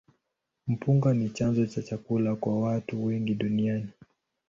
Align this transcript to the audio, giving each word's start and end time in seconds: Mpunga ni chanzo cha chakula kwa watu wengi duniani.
Mpunga 0.67 1.13
ni 1.13 1.29
chanzo 1.29 1.65
cha 1.65 1.81
chakula 1.81 2.35
kwa 2.35 2.59
watu 2.59 3.05
wengi 3.05 3.33
duniani. 3.33 3.89